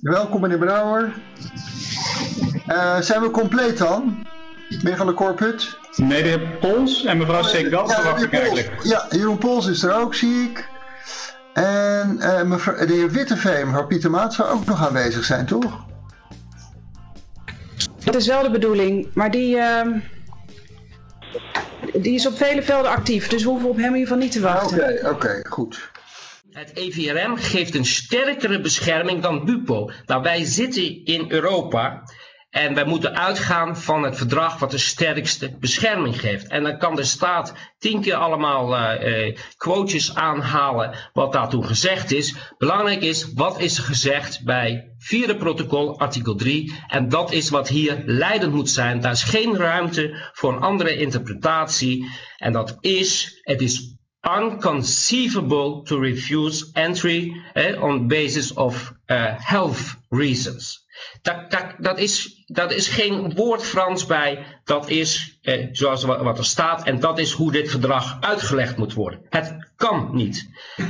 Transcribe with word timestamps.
Welkom 0.00 0.40
meneer 0.40 0.58
Brouwer. 0.58 1.12
Uh, 2.68 3.00
zijn 3.00 3.22
we 3.22 3.30
compleet 3.30 3.78
dan? 3.78 4.26
Meneer 4.68 4.96
van 4.96 5.06
de 5.06 5.12
Korput? 5.12 5.78
Nee, 5.96 6.22
de 6.22 6.28
heer 6.28 6.40
Pols 6.60 7.04
en 7.04 7.18
mevrouw 7.18 7.42
Segal 7.42 7.88
ja, 7.88 7.94
verwacht 7.94 8.22
ik 8.22 8.32
eigenlijk. 8.32 8.82
Ja, 8.82 9.06
Jeroen 9.10 9.38
Pols 9.38 9.66
is 9.66 9.82
er 9.82 9.94
ook, 9.94 10.14
zie 10.14 10.42
ik. 10.42 10.68
En 11.54 12.16
uh, 12.20 12.42
mevrouw, 12.42 12.86
de 12.86 12.92
heer 12.92 13.10
Witteveen, 13.10 13.66
mevrouw 13.66 13.86
Pieter 13.86 14.10
Maat, 14.10 14.34
zou 14.34 14.48
ook 14.48 14.64
nog 14.64 14.86
aanwezig 14.86 15.24
zijn, 15.24 15.46
toch? 15.46 15.84
Dat 18.04 18.14
is 18.14 18.26
wel 18.26 18.42
de 18.42 18.50
bedoeling, 18.50 19.08
maar 19.14 19.30
die, 19.30 19.56
uh, 19.56 19.86
die 21.92 22.14
is 22.14 22.26
op 22.26 22.36
vele 22.36 22.62
velden 22.62 22.90
actief, 22.90 23.28
dus 23.28 23.42
we 23.42 23.48
hoeven 23.48 23.68
op 23.68 23.76
hem 23.76 23.84
in 23.84 23.98
ieder 23.98 24.06
geval 24.06 24.22
niet 24.22 24.32
te 24.32 24.40
wachten. 24.40 24.78
Oké, 24.78 25.08
oké, 25.08 25.40
goed. 25.48 25.90
Het 26.50 26.76
EVRM 26.76 27.36
geeft 27.36 27.74
een 27.74 27.84
sterkere 27.84 28.60
bescherming 28.60 29.22
dan 29.22 29.44
BUPO. 29.44 29.90
Nou, 30.06 30.22
wij 30.22 30.44
zitten 30.44 31.04
in 31.04 31.24
Europa 31.28 32.02
en 32.50 32.74
wij 32.74 32.84
moeten 32.84 33.16
uitgaan 33.16 33.76
van 33.76 34.02
het 34.02 34.16
verdrag 34.16 34.58
wat 34.58 34.70
de 34.70 34.78
sterkste 34.78 35.56
bescherming 35.60 36.20
geeft. 36.20 36.46
En 36.46 36.62
dan 36.62 36.78
kan 36.78 36.96
de 36.96 37.04
staat 37.04 37.54
tien 37.78 38.00
keer 38.00 38.14
allemaal 38.14 38.76
uh, 38.78 39.36
quotejes 39.56 40.14
aanhalen 40.14 40.94
wat 41.12 41.32
daartoe 41.32 41.64
gezegd 41.66 42.12
is. 42.12 42.34
Belangrijk 42.58 43.02
is, 43.02 43.32
wat 43.34 43.60
is 43.60 43.78
gezegd 43.78 44.44
bij 44.44 44.92
vierde 44.98 45.36
protocol, 45.36 45.98
artikel 45.98 46.34
3. 46.34 46.74
En 46.88 47.08
dat 47.08 47.32
is 47.32 47.50
wat 47.50 47.68
hier 47.68 48.02
leidend 48.04 48.52
moet 48.52 48.70
zijn. 48.70 49.00
Daar 49.00 49.12
is 49.12 49.22
geen 49.22 49.56
ruimte 49.56 50.30
voor 50.32 50.52
een 50.52 50.62
andere 50.62 50.96
interpretatie. 50.96 52.10
En 52.36 52.52
dat 52.52 52.76
is, 52.80 53.40
het 53.42 53.60
is 53.60 53.98
unconceivable 54.22 55.82
to 55.82 55.98
refuse 55.98 56.70
entry 56.74 57.32
eh, 57.54 57.82
on 57.82 58.08
basis 58.08 58.52
of 58.52 58.92
uh, 59.06 59.34
health 59.38 59.96
reasons. 60.08 60.88
Dat, 61.22 61.50
dat, 61.50 61.74
dat, 61.78 61.98
is, 61.98 62.42
dat 62.46 62.72
is 62.72 62.88
geen 62.88 63.34
woord 63.34 63.62
Frans 63.62 64.06
bij, 64.06 64.46
dat 64.64 64.88
is 64.88 65.38
eh, 65.42 65.66
zoals 65.72 66.04
wat 66.04 66.38
er 66.38 66.44
staat 66.44 66.86
en 66.86 67.00
dat 67.00 67.18
is 67.18 67.32
hoe 67.32 67.52
dit 67.52 67.70
verdrag 67.70 68.16
uitgelegd 68.20 68.76
moet 68.76 68.94
worden. 68.94 69.20
Het 69.28 69.70
kan 69.76 70.10
niet. 70.12 70.48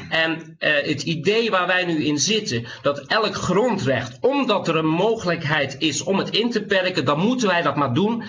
En 0.09 0.56
eh, 0.59 0.72
het 0.72 1.03
idee 1.03 1.50
waar 1.50 1.67
wij 1.67 1.84
nu 1.84 2.05
in 2.05 2.19
zitten, 2.19 2.67
dat 2.83 2.98
elk 2.98 3.34
grondrecht, 3.34 4.19
omdat 4.20 4.69
er 4.69 4.77
een 4.77 4.87
mogelijkheid 4.87 5.77
is 5.78 6.03
om 6.03 6.19
het 6.19 6.31
in 6.31 6.50
te 6.50 6.62
perken, 6.62 7.05
dan 7.05 7.19
moeten 7.19 7.48
wij 7.48 7.62
dat 7.62 7.77
maar 7.77 7.94
doen. 7.94 8.25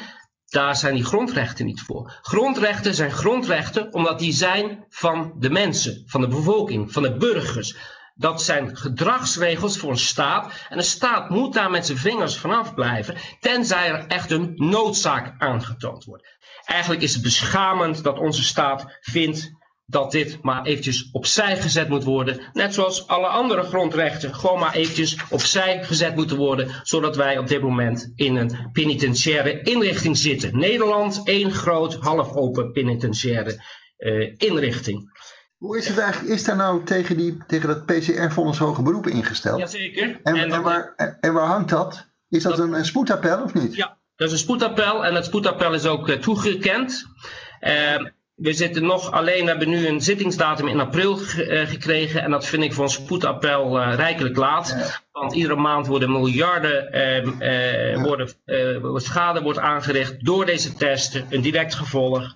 Daar 0.51 0.75
zijn 0.75 0.93
die 0.93 1.03
grondrechten 1.03 1.65
niet 1.65 1.81
voor. 1.81 2.19
Grondrechten 2.21 2.93
zijn 2.93 3.11
grondrechten 3.11 3.93
omdat 3.93 4.19
die 4.19 4.33
zijn 4.33 4.85
van 4.89 5.33
de 5.35 5.49
mensen, 5.49 6.03
van 6.05 6.21
de 6.21 6.27
bevolking, 6.27 6.91
van 6.91 7.03
de 7.03 7.17
burgers. 7.17 7.75
Dat 8.15 8.41
zijn 8.41 8.77
gedragsregels 8.77 9.77
voor 9.77 9.89
een 9.89 9.97
staat. 9.97 10.51
En 10.69 10.77
een 10.77 10.83
staat 10.83 11.29
moet 11.29 11.53
daar 11.53 11.69
met 11.69 11.85
zijn 11.85 11.97
vingers 11.97 12.37
vanaf 12.37 12.73
blijven, 12.73 13.15
tenzij 13.39 13.89
er 13.89 14.07
echt 14.07 14.31
een 14.31 14.53
noodzaak 14.55 15.33
aangetoond 15.37 16.03
wordt. 16.03 16.27
Eigenlijk 16.65 17.01
is 17.01 17.13
het 17.13 17.23
beschamend 17.23 18.03
dat 18.03 18.19
onze 18.19 18.43
staat 18.43 18.97
vindt 19.01 19.51
dat 19.91 20.11
dit 20.11 20.37
maar 20.41 20.65
eventjes 20.65 21.09
opzij 21.11 21.57
gezet 21.57 21.89
moet 21.89 22.03
worden. 22.03 22.41
Net 22.53 22.73
zoals 22.73 23.07
alle 23.07 23.27
andere 23.27 23.63
grondrechten 23.63 24.35
gewoon 24.35 24.59
maar 24.59 24.73
eventjes 24.73 25.17
opzij 25.29 25.83
gezet 25.83 26.15
moeten 26.15 26.37
worden. 26.37 26.71
Zodat 26.83 27.15
wij 27.15 27.37
op 27.37 27.47
dit 27.47 27.61
moment 27.61 28.11
in 28.15 28.35
een 28.35 28.69
penitentiaire 28.71 29.61
inrichting 29.61 30.17
zitten. 30.17 30.57
Nederland, 30.57 31.21
één 31.23 31.51
groot, 31.51 31.95
half 31.95 32.33
open 32.33 32.71
penitentiaire 32.71 33.63
uh, 33.97 34.33
inrichting. 34.37 35.11
Hoe 35.57 35.77
is 35.77 35.87
het 35.87 35.97
eigenlijk, 35.97 36.33
is 36.33 36.43
daar 36.43 36.55
nou 36.55 36.83
tegen, 36.83 37.17
die, 37.17 37.37
tegen 37.47 37.67
dat 37.67 37.85
PCR-vonnis 37.85 38.57
hoge 38.57 38.81
beroep 38.81 39.07
ingesteld? 39.07 39.59
Jazeker. 39.59 40.19
En, 40.23 40.35
en, 40.35 40.51
en, 40.51 40.61
waar, 40.61 40.93
en 41.19 41.33
waar 41.33 41.47
hangt 41.47 41.69
dat? 41.69 42.07
Is 42.29 42.43
dat, 42.43 42.59
een, 42.59 42.73
een 42.73 42.85
spoedappel 42.85 43.43
of 43.43 43.53
niet? 43.53 43.75
Ja, 43.75 43.97
dat 44.15 44.27
is 44.27 44.33
een 44.33 44.39
spoedappel 44.39 45.05
en 45.05 45.15
het 45.15 45.25
spoedappel 45.25 45.73
is 45.73 45.85
ook 45.85 46.09
uh, 46.09 46.15
toegekend. 46.17 47.05
Uh, 47.61 48.05
we 48.41 48.53
zitten 48.53 48.85
nog 48.85 49.11
alleen, 49.11 49.47
hebben 49.47 49.69
nu 49.69 49.87
een 49.87 50.01
zittingsdatum 50.01 50.67
in 50.67 50.79
april 50.79 51.19
uh, 51.19 51.67
gekregen. 51.67 52.21
En 52.21 52.31
dat 52.31 52.45
vind 52.45 52.63
ik 52.63 52.73
voor 52.73 52.83
een 52.83 52.89
spoedappel 52.89 53.79
uh, 53.79 53.95
rijkelijk 53.95 54.37
laat. 54.37 54.99
Want 55.11 55.33
iedere 55.33 55.55
maand 55.55 55.87
worden 55.87 56.11
miljarden 56.11 56.95
uh, 57.41 58.03
worden, 58.03 59.01
schade 59.01 59.41
wordt 59.41 59.59
aangericht 59.59 60.25
door 60.25 60.45
deze 60.45 60.73
testen. 60.73 61.25
Een 61.29 61.41
direct 61.41 61.75
gevolg. 61.75 62.33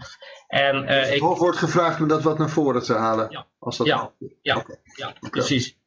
En, 0.47 0.85
dus 0.85 1.09
ik, 1.09 1.21
wordt 1.21 1.57
gevraagd 1.57 2.01
om 2.01 2.07
dat 2.07 2.23
wat 2.23 2.37
naar 2.37 2.49
voren 2.49 2.83
te 2.83 2.93
halen. 2.93 3.27
Ja, 3.29 3.47
als 3.59 3.77
dat 3.77 3.87
ja, 3.87 4.11
ja, 4.41 4.57
okay. 4.57 4.77
ja 4.95 5.13
precies. 5.29 5.77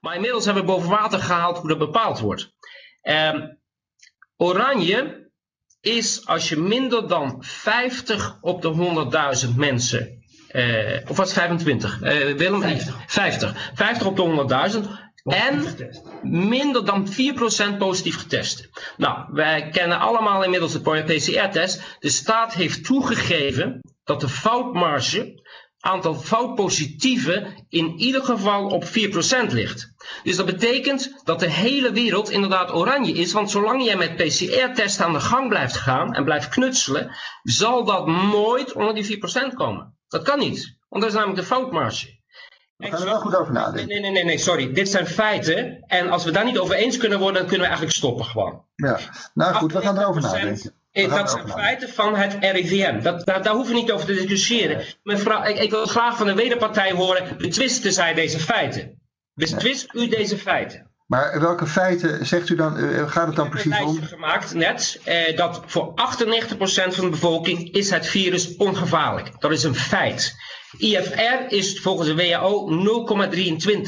Maar 0.00 0.14
inmiddels 0.14 0.44
hebben 0.44 0.64
we 0.64 0.70
boven 0.70 0.90
water 0.90 1.18
gehaald 1.18 1.58
hoe 1.58 1.68
dat 1.68 1.78
bepaald 1.78 2.20
wordt. 2.20 2.54
Ehm, 3.02 3.48
oranje 4.36 5.30
is 5.82 6.26
als 6.26 6.48
je 6.48 6.56
minder 6.56 7.08
dan 7.08 7.36
50 7.40 8.38
op 8.40 8.62
de 8.62 9.44
100.000 9.46 9.56
mensen, 9.56 10.22
uh, 10.52 10.96
of 11.08 11.16
was 11.16 11.28
het 11.28 11.38
25? 11.38 12.00
Uh, 12.02 12.36
Willem, 12.36 12.60
50. 12.60 12.96
50. 13.06 13.70
50 13.74 14.06
op 14.06 14.16
de 14.16 14.70
100.000 14.84 15.02
en 15.24 15.64
minder 16.22 16.84
dan 16.84 17.08
4% 17.74 17.76
positief 17.78 18.18
getest. 18.18 18.68
Nou, 18.96 19.24
wij 19.32 19.68
kennen 19.68 19.98
allemaal 19.98 20.44
inmiddels 20.44 20.72
het 20.72 20.82
PCR-test. 20.82 21.96
De 21.98 22.08
staat 22.10 22.54
heeft 22.54 22.84
toegegeven 22.84 23.80
dat 24.04 24.20
de 24.20 24.28
foutmarge 24.28 25.41
aantal 25.82 26.14
foutpositieven 26.14 27.66
in 27.68 27.94
ieder 27.96 28.24
geval 28.24 28.66
op 28.66 28.84
4% 28.84 28.88
ligt. 29.48 29.92
Dus 30.22 30.36
dat 30.36 30.46
betekent 30.46 31.20
dat 31.24 31.40
de 31.40 31.50
hele 31.50 31.92
wereld 31.92 32.30
inderdaad 32.30 32.72
oranje 32.72 33.12
is, 33.12 33.32
want 33.32 33.50
zolang 33.50 33.84
jij 33.84 33.96
met 33.96 34.16
PCR-testen 34.16 35.04
aan 35.04 35.12
de 35.12 35.20
gang 35.20 35.48
blijft 35.48 35.76
gaan 35.76 36.14
en 36.14 36.24
blijft 36.24 36.48
knutselen, 36.48 37.10
zal 37.42 37.84
dat 37.84 38.06
nooit 38.06 38.72
onder 38.72 38.94
die 38.94 39.18
4% 39.52 39.54
komen. 39.54 39.96
Dat 40.08 40.22
kan 40.22 40.38
niet, 40.38 40.76
want 40.88 41.02
dat 41.02 41.12
is 41.12 41.18
namelijk 41.18 41.40
de 41.40 41.54
foutmarge. 41.54 42.20
We 42.76 42.88
gaan 42.88 43.00
er 43.00 43.04
wel 43.04 43.20
goed 43.20 43.36
over 43.36 43.52
nadenken. 43.52 43.88
Nee, 43.88 44.00
nee, 44.00 44.10
nee, 44.10 44.24
nee, 44.24 44.38
sorry. 44.38 44.72
Dit 44.72 44.88
zijn 44.88 45.06
feiten. 45.06 45.84
En 45.86 46.10
als 46.10 46.24
we 46.24 46.30
daar 46.30 46.44
niet 46.44 46.58
over 46.58 46.74
eens 46.74 46.96
kunnen 46.96 47.18
worden, 47.18 47.36
dan 47.36 47.46
kunnen 47.46 47.60
we 47.60 47.72
eigenlijk 47.72 47.96
stoppen 47.96 48.24
gewoon. 48.24 48.64
Ja, 48.74 48.98
nou 49.34 49.54
goed, 49.54 49.72
we 49.72 49.80
gaan 49.80 49.98
erover 49.98 50.22
nadenken. 50.22 50.74
Dat 50.92 51.30
zijn 51.30 51.48
feiten 51.48 51.88
van 51.88 52.16
het 52.16 52.36
RIVM. 52.40 53.00
Dat, 53.00 53.26
daar, 53.26 53.42
daar 53.42 53.54
hoeven 53.54 53.74
we 53.74 53.80
niet 53.80 53.92
over 53.92 54.06
te 54.06 54.14
discussiëren. 54.14 54.84
Mevrouw, 55.02 55.44
ik, 55.44 55.58
ik 55.58 55.70
wil 55.70 55.86
graag 55.86 56.16
van 56.16 56.26
de 56.26 56.34
wederpartij 56.34 56.92
horen, 56.92 57.36
betwisten 57.38 57.92
zij 57.92 58.14
deze 58.14 58.38
feiten? 58.38 59.00
Betwist 59.34 59.94
u 59.94 60.08
deze 60.08 60.38
feiten? 60.38 60.90
Maar 61.06 61.40
welke 61.40 61.66
feiten 61.66 62.26
zegt 62.26 62.48
u 62.48 62.54
dan, 62.54 62.78
uh, 62.78 63.10
gaat 63.10 63.26
het 63.26 63.36
dan 63.36 63.48
precies 63.48 63.80
om? 63.80 63.94
Ik 63.94 64.00
heb 64.00 64.08
gemaakt 64.08 64.54
net, 64.54 65.00
eh, 65.04 65.36
dat 65.36 65.62
voor 65.66 65.92
98% 65.94 66.94
van 66.94 67.04
de 67.04 67.10
bevolking 67.10 67.72
is 67.72 67.90
het 67.90 68.06
virus 68.06 68.56
ongevaarlijk. 68.56 69.40
Dat 69.40 69.50
is 69.50 69.62
een 69.62 69.74
feit. 69.74 70.34
IFR 70.78 71.54
is 71.54 71.80
volgens 71.80 72.08
de 72.08 72.14
WHO 72.14 72.68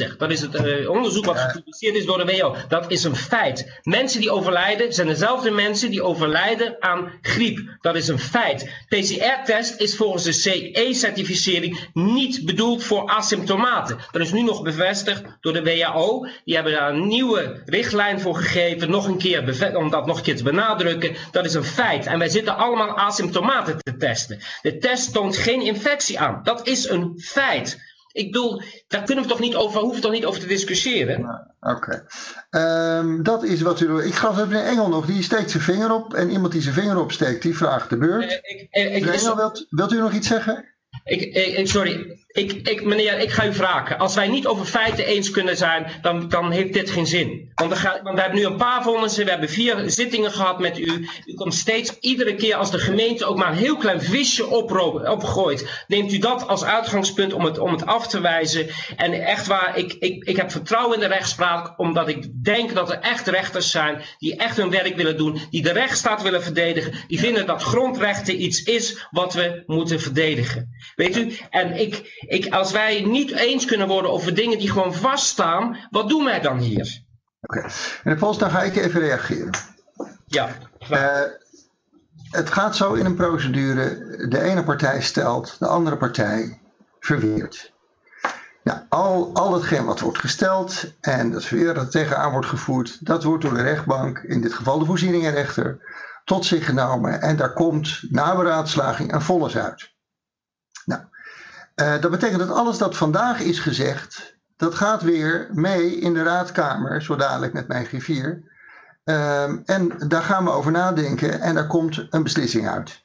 0,23. 0.09 0.17
Dat 0.17 0.31
is 0.31 0.41
het 0.41 0.55
uh, 0.55 0.91
onderzoek 0.91 1.25
wat 1.25 1.39
gepubliceerd 1.39 1.95
is 1.95 2.05
door 2.05 2.19
de 2.19 2.33
WHO. 2.33 2.56
Dat 2.69 2.91
is 2.91 3.05
een 3.05 3.17
feit. 3.17 3.81
Mensen 3.83 4.21
die 4.21 4.31
overlijden 4.31 4.93
zijn 4.93 5.06
dezelfde 5.06 5.50
mensen 5.50 5.91
die 5.91 6.03
overlijden 6.03 6.77
aan 6.81 7.12
griep. 7.22 7.77
Dat 7.81 7.97
is 7.97 8.09
een 8.09 8.19
feit. 8.19 8.71
PCR-test 8.89 9.81
is 9.81 9.97
volgens 9.97 10.25
de 10.25 10.33
CE-certificering 10.33 11.89
niet 11.93 12.45
bedoeld 12.45 12.84
voor 12.84 13.09
asymptomaten. 13.09 13.99
Dat 14.11 14.22
is 14.22 14.33
nu 14.33 14.43
nog 14.43 14.62
bevestigd 14.62 15.22
door 15.41 15.53
de 15.53 15.62
WHO. 15.62 16.27
Die 16.45 16.55
hebben 16.55 16.72
daar 16.72 16.91
een 16.91 17.06
nieuwe 17.06 17.62
richtlijn 17.66 18.21
voor 18.21 18.37
gegeven. 18.37 18.91
Nog 18.91 19.06
een 19.06 19.19
keer 19.19 19.77
om 19.77 19.91
dat 19.91 20.06
nog 20.06 20.16
een 20.16 20.22
keer 20.22 20.37
te 20.37 20.43
benadrukken. 20.43 21.16
Dat 21.31 21.45
is 21.45 21.55
een 21.55 21.65
feit. 21.65 22.06
En 22.06 22.19
wij 22.19 22.28
zitten 22.28 22.56
allemaal 22.56 22.99
asymptomaten 22.99 23.78
te 23.78 23.97
testen. 23.97 24.39
De 24.62 24.78
test 24.78 25.12
toont 25.12 25.37
geen 25.37 25.62
infectie 25.62 26.21
aan. 26.21 26.41
Dat 26.43 26.66
is 26.66 26.73
is 26.74 26.88
een 26.88 27.20
feit. 27.20 27.78
Ik 28.12 28.32
bedoel, 28.32 28.62
daar 28.88 29.02
kunnen 29.02 29.24
we 29.24 29.30
toch 29.30 29.40
niet 29.40 29.54
over, 29.54 29.80
hoeven 29.80 29.96
we 29.96 30.02
toch 30.02 30.12
niet 30.12 30.24
over 30.24 30.40
te 30.40 30.46
discussiëren? 30.46 31.46
Oké. 31.60 32.06
Ehm, 32.50 33.22
dat 33.22 33.44
is 33.44 33.60
wat 33.60 33.80
u. 33.80 34.03
Ik 34.03 34.15
gaf 34.15 34.38
even 34.38 34.56
een 34.56 34.65
Engel 34.65 34.88
nog, 34.88 35.06
die 35.06 35.22
steekt 35.22 35.50
zijn 35.50 35.62
vinger 35.62 35.92
op. 35.92 36.15
En 36.15 36.30
iemand 36.30 36.53
die 36.53 36.62
zijn 36.62 36.74
vinger 36.74 36.98
opsteekt, 36.98 37.42
die 37.42 37.56
vraagt 37.56 37.91
de 37.91 37.97
beurt. 37.97 38.24
Uh, 38.24 38.30
ik, 38.30 38.68
uh, 38.71 38.97
ik, 38.97 39.06
Engel, 39.06 39.36
wilt, 39.36 39.66
wilt 39.71 39.92
u 39.92 39.98
nog 39.98 40.12
iets 40.12 40.28
zeggen? 40.28 40.65
Ik, 41.04 41.21
ik, 41.34 41.68
sorry, 41.68 42.23
ik, 42.34 42.69
ik, 42.69 42.84
meneer, 42.84 43.19
ik 43.19 43.31
ga 43.31 43.47
u 43.47 43.54
vragen. 43.54 43.98
Als 43.98 44.15
wij 44.15 44.28
niet 44.28 44.47
over 44.47 44.66
feiten 44.66 45.07
eens 45.07 45.31
kunnen 45.31 45.57
zijn, 45.57 45.86
dan, 46.03 46.28
dan 46.28 46.51
heeft 46.51 46.72
dit 46.72 46.91
geen 46.91 47.07
zin. 47.07 47.53
Want 47.54 47.83
want 48.03 48.15
we 48.15 48.21
hebben 48.21 48.39
nu 48.39 48.45
een 48.45 48.57
paar 48.57 48.83
vonnissen, 48.83 49.25
we 49.25 49.31
hebben 49.31 49.48
vier 49.48 49.83
zittingen 49.91 50.33
gehad 50.33 50.60
met 50.60 50.78
u. 50.78 51.09
U 51.27 51.34
komt 51.34 51.54
steeds, 51.54 51.98
iedere 52.01 52.34
keer 52.34 52.54
als 52.54 52.71
de 52.71 52.78
gemeente 52.78 53.25
ook 53.25 53.36
maar 53.36 53.51
een 53.51 53.57
heel 53.57 53.77
klein 53.77 54.03
visje 54.03 54.47
opgooit, 54.47 55.84
neemt 55.86 56.13
u 56.13 56.19
dat 56.19 56.48
als 56.48 56.65
uitgangspunt 56.65 57.33
om 57.33 57.45
het, 57.45 57.59
om 57.59 57.72
het 57.72 57.86
af 57.86 58.07
te 58.07 58.21
wijzen. 58.21 58.66
En 58.97 59.13
echt 59.13 59.47
waar, 59.47 59.78
ik, 59.78 59.92
ik, 59.92 60.25
ik 60.25 60.37
heb 60.37 60.51
vertrouwen 60.51 60.95
in 60.95 61.01
de 61.01 61.15
rechtspraak, 61.15 61.78
omdat 61.78 62.09
ik 62.09 62.45
denk 62.45 62.75
dat 62.75 62.91
er 62.91 62.98
echt 62.98 63.27
rechters 63.27 63.71
zijn 63.71 64.03
die 64.19 64.37
echt 64.37 64.57
hun 64.57 64.71
werk 64.71 64.97
willen 64.97 65.16
doen, 65.16 65.41
die 65.51 65.63
de 65.63 65.72
rechtsstaat 65.72 66.22
willen 66.22 66.42
verdedigen, 66.42 66.92
die 67.07 67.19
vinden 67.19 67.47
dat 67.47 67.63
grondrechten 67.63 68.42
iets 68.42 68.63
is 68.63 69.07
wat 69.10 69.34
we 69.34 69.63
moeten 69.66 70.01
verdedigen. 70.01 70.72
Weet 70.97 71.16
u, 71.16 71.37
en 71.51 71.80
ik, 71.80 72.23
ik, 72.26 72.53
als 72.53 72.72
wij 72.72 73.03
niet 73.03 73.30
eens 73.30 73.65
kunnen 73.65 73.88
worden 73.88 74.10
over 74.10 74.34
dingen 74.34 74.59
die 74.59 74.71
gewoon 74.71 74.94
vaststaan, 74.94 75.76
wat 75.91 76.09
doen 76.09 76.24
wij 76.24 76.41
dan 76.41 76.59
hier? 76.59 77.03
Oké. 77.41 77.66
Meneer 78.04 78.21
Pols, 78.21 78.38
dan 78.38 78.50
ga 78.50 78.62
ik 78.62 78.76
even 78.76 79.00
reageren. 79.00 79.50
Ja. 80.26 80.48
Uh, 80.91 81.21
het 82.30 82.50
gaat 82.50 82.76
zo 82.76 82.92
in 82.92 83.04
een 83.04 83.16
procedure. 83.16 84.16
De 84.28 84.41
ene 84.41 84.65
partij 84.65 85.03
stelt, 85.03 85.56
de 85.59 85.66
andere 85.66 85.97
partij 85.97 86.60
verweert. 87.00 87.72
Nou, 88.62 88.78
al, 88.88 89.30
al 89.34 89.53
hetgeen 89.53 89.84
wat 89.84 90.00
wordt 90.00 90.18
gesteld 90.18 90.92
en 91.00 91.30
dat 91.30 91.44
verweer 91.44 91.74
dat 91.74 91.91
tegenaan 91.91 92.32
wordt 92.32 92.47
gevoerd, 92.47 93.06
dat 93.06 93.24
wordt 93.24 93.42
door 93.42 93.54
de 93.54 93.62
rechtbank, 93.62 94.18
in 94.18 94.41
dit 94.41 94.54
geval 94.54 94.78
de 94.78 94.84
voorzieningenrechter, 94.84 95.78
tot 96.24 96.44
zich 96.44 96.65
genomen. 96.65 97.20
En 97.20 97.36
daar 97.36 97.53
komt 97.53 98.03
na 98.10 98.36
beraadslaging 98.36 99.12
een 99.12 99.22
vonnis 99.22 99.56
uit. 99.56 99.92
Nou, 100.84 101.03
uh, 101.74 102.00
dat 102.00 102.10
betekent 102.10 102.38
dat 102.38 102.50
alles 102.50 102.78
dat 102.78 102.97
vandaag 102.97 103.41
is 103.41 103.59
gezegd, 103.59 104.36
dat 104.56 104.74
gaat 104.74 105.03
weer 105.03 105.48
mee 105.53 105.97
in 105.97 106.15
de 106.15 106.22
raadkamer, 106.22 107.03
zo 107.03 107.16
dadelijk 107.16 107.53
met 107.53 107.68
mijn 107.68 107.86
griffier. 107.86 108.53
Um, 109.04 109.62
en 109.65 110.09
daar 110.09 110.22
gaan 110.22 110.44
we 110.44 110.50
over 110.50 110.72
nadenken 110.72 111.41
en 111.41 111.54
daar 111.54 111.66
komt 111.66 112.06
een 112.10 112.22
beslissing 112.22 112.68
uit. 112.68 113.03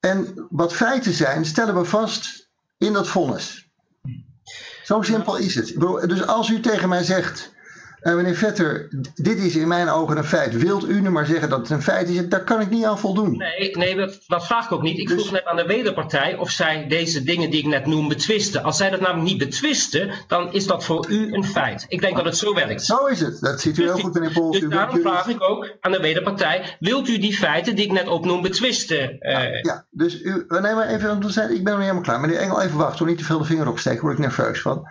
En 0.00 0.46
wat 0.50 0.72
feiten 0.72 1.12
zijn, 1.12 1.44
stellen 1.44 1.74
we 1.74 1.84
vast 1.84 2.48
in 2.76 2.92
dat 2.92 3.08
vonnis. 3.08 3.70
Zo 4.82 5.02
simpel 5.02 5.36
is 5.36 5.54
het. 5.54 5.66
Dus 6.08 6.26
als 6.26 6.48
u 6.48 6.60
tegen 6.60 6.88
mij 6.88 7.02
zegt, 7.02 7.52
uh, 8.02 8.14
meneer 8.14 8.34
Vetter, 8.34 8.88
dit 9.14 9.38
is 9.38 9.56
in 9.56 9.68
mijn 9.68 9.88
ogen 9.88 10.16
een 10.16 10.24
feit. 10.24 10.56
Wilt 10.56 10.88
u 10.88 11.00
nu 11.00 11.10
maar 11.10 11.26
zeggen 11.26 11.48
dat 11.48 11.58
het 11.58 11.70
een 11.70 11.82
feit 11.82 12.08
is? 12.08 12.28
Daar 12.28 12.44
kan 12.44 12.60
ik 12.60 12.70
niet 12.70 12.84
aan 12.84 12.98
voldoen. 12.98 13.36
Nee, 13.36 13.76
nee 13.76 13.96
dat, 13.96 14.20
dat 14.26 14.46
vraag 14.46 14.64
ik 14.64 14.72
ook 14.72 14.82
niet. 14.82 14.98
Ik 14.98 15.08
dus... 15.08 15.20
vroeg 15.20 15.32
net 15.32 15.44
aan 15.44 15.56
de 15.56 15.66
wederpartij 15.66 16.36
of 16.36 16.50
zij 16.50 16.86
deze 16.88 17.22
dingen 17.22 17.50
die 17.50 17.60
ik 17.60 17.66
net 17.66 17.86
noem 17.86 18.08
betwisten. 18.08 18.62
Als 18.62 18.76
zij 18.76 18.90
dat 18.90 19.00
namelijk 19.00 19.28
niet 19.28 19.38
betwisten, 19.38 20.10
dan 20.26 20.52
is 20.52 20.66
dat 20.66 20.84
voor 20.84 21.06
u 21.10 21.32
een 21.32 21.44
feit. 21.44 21.84
Ik 21.88 22.00
denk 22.00 22.16
dat 22.16 22.24
het 22.24 22.36
zo 22.36 22.54
werkt. 22.54 22.84
Zo 22.84 23.06
is 23.06 23.20
het. 23.20 23.40
Dat 23.40 23.60
ziet 23.60 23.78
u 23.78 23.82
dus 23.82 23.92
heel 23.92 24.02
goed, 24.02 24.14
meneer 24.14 24.32
Pols. 24.32 24.60
Dus 24.60 24.70
daarom 24.70 25.00
vraag 25.00 25.28
ik 25.28 25.42
ook 25.42 25.76
aan 25.80 25.92
de 25.92 26.00
wederpartij, 26.00 26.76
wilt 26.80 27.08
u 27.08 27.18
die 27.18 27.36
feiten 27.36 27.76
die 27.76 27.84
ik 27.84 27.92
net 27.92 28.08
opnoem 28.08 28.42
betwisten? 28.42 29.16
Uh... 29.20 29.32
Ja, 29.32 29.58
ja, 29.62 29.84
dus 29.90 30.22
u, 30.22 30.44
nee, 30.48 30.74
maar 30.74 30.86
even, 30.86 31.22
ik 31.50 31.64
ben 31.64 31.72
nog 31.72 31.80
helemaal 31.80 32.02
klaar. 32.02 32.20
Meneer 32.20 32.38
Engel, 32.38 32.60
even 32.62 32.78
wachten, 32.78 33.06
niet 33.06 33.18
te 33.18 33.24
veel 33.24 33.38
de 33.38 33.44
vinger 33.44 33.68
opsteken, 33.68 34.00
word 34.00 34.12
ik 34.12 34.18
nerveus 34.18 34.60
van. 34.60 34.86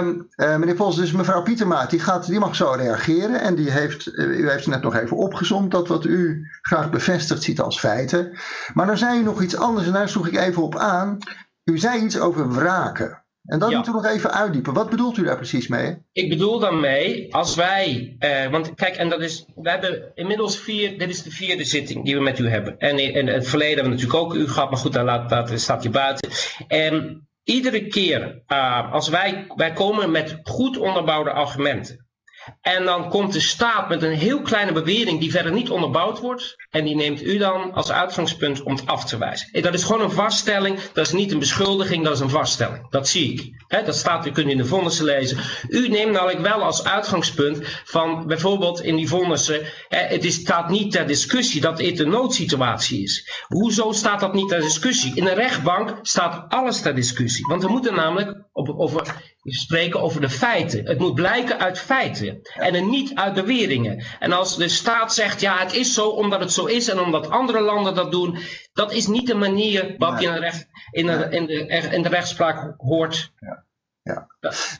Um, 0.00 0.28
uh, 0.36 0.56
meneer 0.56 0.74
Pols, 0.74 0.96
dus 0.96 1.12
mevrouw 1.12 1.42
Pietermaat, 1.42 1.90
die 1.90 2.00
gaat 2.00 2.21
die 2.30 2.38
mag 2.38 2.56
zo 2.56 2.70
reageren. 2.70 3.40
En 3.40 3.54
die 3.54 3.70
heeft, 3.70 4.06
eh, 4.06 4.26
u 4.26 4.50
heeft 4.50 4.66
net 4.66 4.82
nog 4.82 4.94
even 4.94 5.16
opgezomd 5.16 5.70
dat 5.70 5.88
wat 5.88 6.04
u 6.04 6.48
graag 6.62 6.90
bevestigd 6.90 7.42
ziet 7.42 7.60
als 7.60 7.78
feiten. 7.78 8.38
Maar 8.74 8.86
dan 8.86 8.98
zei 8.98 9.20
u 9.20 9.22
nog 9.22 9.42
iets 9.42 9.56
anders 9.56 9.86
en 9.86 9.92
daar 9.92 10.08
sloeg 10.08 10.28
ik 10.28 10.36
even 10.36 10.62
op 10.62 10.76
aan. 10.76 11.18
U 11.64 11.78
zei 11.78 12.04
iets 12.04 12.18
over 12.18 12.52
wraken. 12.52 13.22
En 13.44 13.58
dat 13.58 13.70
ja. 13.70 13.74
moeten 13.74 13.94
we 13.94 14.00
nog 14.00 14.10
even 14.10 14.32
uitdiepen. 14.32 14.72
Wat 14.72 14.90
bedoelt 14.90 15.16
u 15.16 15.24
daar 15.24 15.36
precies 15.36 15.68
mee? 15.68 15.96
Ik 16.12 16.28
bedoel 16.28 16.58
daarmee, 16.58 17.34
als 17.34 17.54
wij, 17.54 18.16
eh, 18.18 18.50
want 18.50 18.74
kijk, 18.74 18.96
en 18.96 19.08
dat 19.08 19.20
is, 19.20 19.44
we 19.54 19.70
hebben 19.70 20.10
inmiddels 20.14 20.58
vier, 20.58 20.98
dit 20.98 21.08
is 21.08 21.22
de 21.22 21.30
vierde 21.30 21.64
zitting 21.64 22.04
die 22.04 22.14
we 22.14 22.22
met 22.22 22.38
u 22.38 22.48
hebben. 22.48 22.78
En 22.78 22.98
in, 22.98 23.28
het 23.28 23.48
verleden 23.48 23.74
hebben 23.74 23.96
we 23.96 24.02
natuurlijk 24.02 24.24
ook 24.24 24.34
u 24.34 24.48
gehad, 24.48 24.70
maar 24.70 24.78
goed, 24.78 24.92
daar 24.92 25.04
laat, 25.04 25.28
dat 25.28 25.60
staat 25.60 25.82
je 25.82 25.90
buiten. 25.90 26.30
En 26.68 27.26
iedere 27.44 27.86
keer, 27.86 28.42
uh, 28.48 28.92
als 28.92 29.08
wij, 29.08 29.46
wij 29.54 29.72
komen 29.72 30.10
met 30.10 30.40
goed 30.42 30.78
onderbouwde 30.78 31.30
argumenten. 31.30 32.01
En 32.60 32.84
dan 32.84 33.08
komt 33.08 33.32
de 33.32 33.40
staat 33.40 33.88
met 33.88 34.02
een 34.02 34.12
heel 34.12 34.42
kleine 34.42 34.72
bewering 34.72 35.20
die 35.20 35.30
verder 35.30 35.52
niet 35.52 35.70
onderbouwd 35.70 36.20
wordt. 36.20 36.56
En 36.70 36.84
die 36.84 36.94
neemt 36.94 37.22
u 37.22 37.38
dan 37.38 37.72
als 37.72 37.90
uitgangspunt 37.90 38.62
om 38.62 38.74
het 38.74 38.86
af 38.86 39.04
te 39.04 39.18
wijzen. 39.18 39.62
Dat 39.62 39.74
is 39.74 39.84
gewoon 39.84 40.02
een 40.02 40.10
vaststelling. 40.10 40.80
Dat 40.92 41.06
is 41.06 41.12
niet 41.12 41.32
een 41.32 41.38
beschuldiging, 41.38 42.04
dat 42.04 42.12
is 42.12 42.20
een 42.20 42.30
vaststelling. 42.30 42.90
Dat 42.90 43.08
zie 43.08 43.32
ik. 43.32 43.84
dat 43.84 43.96
staat, 43.96 44.26
u 44.26 44.30
kunt 44.30 44.50
in 44.50 44.56
de 44.56 44.64
vonnissen 44.64 45.04
lezen. 45.04 45.38
U 45.68 45.88
neemt 45.88 46.12
namelijk 46.12 46.40
wel 46.40 46.62
als 46.62 46.84
uitgangspunt 46.84 47.58
van 47.84 48.26
bijvoorbeeld 48.26 48.82
in 48.82 48.96
die 48.96 49.08
vonnissen. 49.08 49.60
het 49.88 50.24
is, 50.24 50.34
staat 50.34 50.70
niet 50.70 50.92
ter 50.92 51.06
discussie 51.06 51.60
dat 51.60 51.76
dit 51.76 51.98
een 51.98 52.08
noodsituatie 52.08 53.02
is. 53.02 53.44
Hoezo 53.46 53.92
staat 53.92 54.20
dat 54.20 54.34
niet 54.34 54.48
ter 54.48 54.60
discussie? 54.60 55.12
In 55.14 55.26
een 55.26 55.34
rechtbank 55.34 55.98
staat 56.02 56.44
alles 56.48 56.80
ter 56.80 56.94
discussie. 56.94 57.46
Want 57.46 57.62
we 57.62 57.68
moeten 57.68 57.94
namelijk 57.94 58.42
op, 58.52 58.68
over, 58.68 59.31
spreken 59.42 60.00
over 60.00 60.20
de 60.20 60.30
feiten. 60.30 60.86
Het 60.86 60.98
moet 60.98 61.14
blijken 61.14 61.58
uit 61.58 61.78
feiten 61.78 62.40
en 62.42 62.90
niet 62.90 63.14
uit 63.14 63.34
beweringen. 63.34 64.04
En 64.18 64.32
als 64.32 64.56
de 64.56 64.68
staat 64.68 65.14
zegt, 65.14 65.40
ja 65.40 65.58
het 65.58 65.72
is 65.74 65.94
zo 65.94 66.08
omdat 66.08 66.40
het 66.40 66.52
zo 66.52 66.64
is 66.64 66.88
en 66.88 67.00
omdat 67.00 67.30
andere 67.30 67.60
landen 67.60 67.94
dat 67.94 68.12
doen, 68.12 68.38
dat 68.72 68.92
is 68.92 69.06
niet 69.06 69.26
de 69.26 69.34
manier 69.34 69.94
waarop 69.98 70.20
je 70.20 70.26
in 70.26 70.34
de, 70.34 70.40
recht, 70.40 70.66
in 70.90 71.06
de, 71.06 71.26
in 71.30 71.46
de, 71.46 71.66
in 71.90 72.02
de 72.02 72.08
rechtspraak 72.08 72.74
hoort. 72.76 73.32
Ja. 73.38 73.64
Ja. 74.04 74.28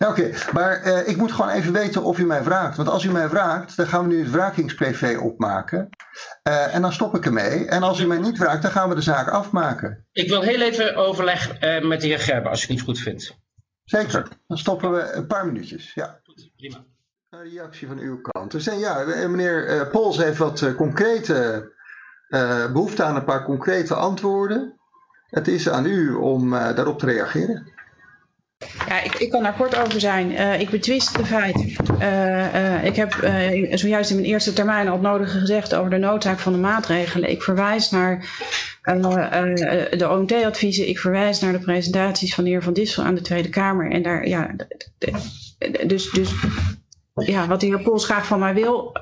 Oké, 0.09 0.31
maar 0.53 0.87
uh, 0.87 1.09
ik 1.09 1.17
moet 1.17 1.33
gewoon 1.33 1.51
even 1.51 1.73
weten 1.73 2.03
of 2.03 2.19
u 2.19 2.27
mij 2.27 2.43
vraagt. 2.43 2.77
Want 2.77 2.89
als 2.89 3.05
u 3.05 3.11
mij 3.11 3.29
vraagt, 3.29 3.77
dan 3.77 3.87
gaan 3.87 4.09
we 4.09 4.15
nu 4.15 4.21
het 4.21 4.31
wrakingsprivé 4.31 5.19
opmaken. 5.19 5.89
Uh, 6.49 6.75
en 6.75 6.83
dan 6.83 6.93
stop 6.93 7.15
ik 7.15 7.27
ermee. 7.27 7.67
En 7.67 7.83
als 7.83 8.01
u 8.01 8.07
mij 8.07 8.19
niet 8.19 8.37
vraagt, 8.37 8.63
dan 8.63 8.71
gaan 8.71 8.89
we 8.89 8.95
de 8.95 9.01
zaak 9.01 9.29
afmaken. 9.29 10.07
Ik 10.13 10.29
wil 10.29 10.43
heel 10.43 10.61
even 10.61 10.97
overleg 10.97 11.63
uh, 11.65 11.89
met 11.89 12.01
de 12.01 12.07
heer 12.07 12.19
Gerber, 12.19 12.51
als 12.51 12.59
u 12.59 12.63
het 12.63 12.71
niet 12.71 12.83
goed 12.83 12.99
vindt. 12.99 13.41
Zeker, 13.93 14.29
dan 14.47 14.59
stoppen 14.59 14.93
we 14.93 15.13
een 15.13 15.27
paar 15.27 15.47
minuutjes. 15.47 15.95
Ja. 15.95 16.21
Goed, 16.25 16.51
prima. 16.57 16.85
Een 17.31 17.51
reactie 17.51 17.87
van 17.87 17.99
uw 17.99 18.21
kant. 18.21 18.51
Dus 18.51 18.65
ja, 18.65 19.05
meneer 19.29 19.75
uh, 19.75 19.91
Pols 19.91 20.17
heeft 20.17 20.39
wat 20.39 20.75
concrete 20.77 21.71
uh, 22.29 22.73
behoefte 22.73 23.03
aan 23.03 23.17
een 23.17 23.25
paar 23.25 23.45
concrete 23.45 23.95
antwoorden. 23.95 24.81
Het 25.27 25.49
is 25.49 25.69
aan 25.69 25.87
u 25.87 26.13
om 26.13 26.51
daarop 26.51 26.99
te 26.99 27.07
reageren. 27.07 27.72
Ja, 28.89 29.03
ik, 29.03 29.15
ik, 29.15 29.31
kan 29.31 29.43
daar 29.43 29.55
kort 29.55 29.77
over 29.77 30.01
zijn. 30.01 30.33
Uh, 30.33 30.61
ik 30.61 30.71
betwist 30.71 31.17
de 31.17 31.25
feiten. 31.25 31.73
Uh, 32.01 32.55
uh, 32.55 32.85
ik 32.85 32.97
heb 32.97 33.13
zojuist 33.73 34.11
in 34.11 34.17
mijn 34.17 34.29
eerste 34.29 34.53
termijn 34.53 34.87
al 34.87 34.93
het 34.93 35.03
nodige 35.03 35.39
gezegd 35.39 35.75
over 35.75 35.91
de 35.91 35.97
noodzaak 35.97 36.39
van 36.39 36.53
de 36.53 36.59
maatregelen. 36.59 37.31
Ik 37.31 37.43
verwijs 37.43 37.91
naar 37.91 38.27
de 39.91 40.09
OMT-adviezen. 40.11 40.89
Ik 40.89 40.99
verwijs 40.99 41.41
naar 41.41 41.53
de 41.53 41.59
presentaties 41.59 42.35
van 42.35 42.45
de 42.45 42.51
heer 42.51 42.63
Van 42.63 42.73
Dissel 42.73 43.05
aan 43.05 43.15
de 43.15 43.21
Tweede 43.21 43.49
Kamer. 43.49 43.91
En 43.91 44.03
daar, 44.03 44.29
ja, 44.29 44.55
dus, 45.87 46.11
dus 46.11 46.33
ja, 47.15 47.47
wat 47.47 47.61
de 47.61 47.67
heer 47.67 47.83
Pols 47.83 48.05
graag 48.05 48.27
van 48.27 48.39
mij 48.39 48.55
wil, 48.55 48.93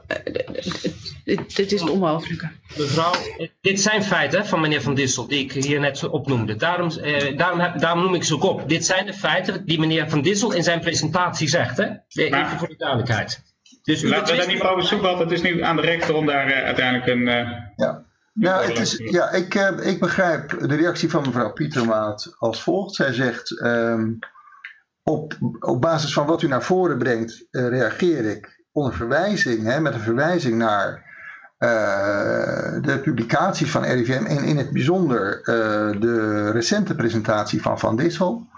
dit 1.36 1.72
is 1.72 1.80
het 1.80 1.90
onmogelijke. 1.90 2.50
Mevrouw, 2.76 3.12
dit 3.60 3.80
zijn 3.80 4.02
feiten 4.02 4.46
van 4.46 4.60
meneer 4.60 4.82
Van 4.82 4.94
Dissel 4.94 5.26
die 5.26 5.44
ik 5.44 5.52
hier 5.52 5.80
net 5.80 6.08
opnoemde. 6.08 6.56
Daarom, 6.56 6.90
eh, 6.90 7.36
daarom, 7.36 7.78
daarom 7.78 8.02
noem 8.02 8.14
ik 8.14 8.24
ze 8.24 8.34
ook 8.34 8.42
op. 8.42 8.68
Dit 8.68 8.84
zijn 8.84 9.06
de 9.06 9.14
feiten 9.14 9.64
die 9.66 9.78
meneer 9.78 10.10
Van 10.10 10.22
Dissel 10.22 10.52
in 10.52 10.62
zijn 10.62 10.80
presentatie 10.80 11.48
zegt. 11.48 11.76
Hè? 11.76 11.88
Even 12.08 12.58
voor 12.58 12.68
de 12.68 12.76
duidelijkheid. 12.76 13.42
Dus 13.82 14.02
Laten 14.02 14.34
we 14.34 14.40
daar 14.40 14.52
niet 14.52 14.62
over 14.62 14.82
zoeken, 14.82 15.08
want 15.08 15.18
het 15.18 15.30
is 15.30 15.42
nu 15.42 15.62
aan 15.62 15.76
de 15.76 15.82
rechter 15.82 16.14
om 16.14 16.26
daar 16.26 16.48
uh, 16.48 16.64
uiteindelijk 16.64 17.06
een... 17.06 17.26
Uh, 17.26 17.50
ja. 17.76 18.08
Nou, 18.32 18.64
het 18.66 18.78
is, 18.78 18.96
ja, 18.96 19.30
ik, 19.30 19.54
uh, 19.54 19.86
ik 19.86 20.00
begrijp 20.00 20.56
de 20.68 20.76
reactie 20.76 21.10
van 21.10 21.22
mevrouw 21.22 21.52
Pietermaat 21.52 22.34
als 22.38 22.62
volgt. 22.62 22.94
Zij 22.94 23.12
zegt, 23.12 23.60
um, 23.62 24.18
op, 25.02 25.36
op 25.60 25.80
basis 25.80 26.12
van 26.12 26.26
wat 26.26 26.42
u 26.42 26.46
naar 26.46 26.62
voren 26.62 26.98
brengt, 26.98 27.46
reageer 27.50 28.24
ik 28.24 28.60
onder 28.72 28.94
verwijzing, 28.94 29.64
hè, 29.64 29.80
met 29.80 29.94
een 29.94 30.00
verwijzing 30.00 30.56
naar 30.56 31.09
uh, 31.64 32.82
de 32.82 33.00
publicaties 33.02 33.70
van 33.70 33.84
RIVM 33.84 34.24
en 34.24 34.44
in 34.44 34.56
het 34.56 34.70
bijzonder 34.70 35.38
uh, 35.38 36.00
de 36.00 36.50
recente 36.50 36.94
presentatie 36.94 37.62
van 37.62 37.78
Van 37.78 37.96
Dissel. 37.96 38.48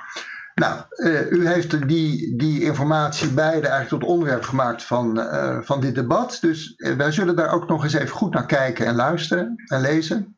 Nou, 0.55 0.81
uh, 0.97 1.31
u 1.31 1.49
heeft 1.49 1.89
die, 1.89 2.37
die 2.37 2.63
informatie 2.63 3.29
beide 3.29 3.69
eigenlijk 3.69 4.03
tot 4.03 4.11
onderwerp 4.11 4.43
gemaakt 4.43 4.83
van, 4.83 5.27
van 5.65 5.81
dit 5.81 5.95
debat. 5.95 6.39
Dus 6.41 6.75
wij 6.97 7.13
zullen 7.13 7.37
daar 7.37 7.53
ook 7.53 7.69
nog 7.69 7.85
eens 7.85 7.93
even 7.93 8.17
goed 8.17 8.35
naar 8.35 8.47
kijken 8.47 8.87
en 8.87 8.95
luisteren 8.95 9.55
en 9.67 9.81
lezen. 9.81 10.37